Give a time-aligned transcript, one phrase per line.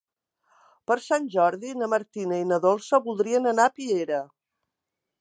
[0.91, 4.27] Per Sant Jordi na Martina i na Dolça voldrien anar a Piera.